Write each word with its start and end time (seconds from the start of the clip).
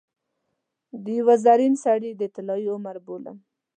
د 1.03 1.05
یوه 1.19 1.35
زرین 1.45 1.73
سړي 1.85 2.11
د 2.15 2.21
طلايي 2.35 2.67
عمر 2.75 2.95
بولم. 3.05 3.37